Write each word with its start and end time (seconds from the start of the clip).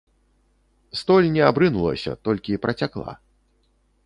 Столь 1.01 1.29
не 1.35 1.43
абрынулася, 1.49 2.11
толькі 2.29 2.61
працякла. 2.65 3.11